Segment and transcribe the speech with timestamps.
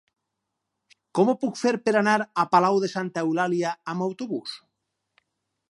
[1.17, 4.57] Com ho puc fer per anar a Palau de Santa Eulàlia amb autobús?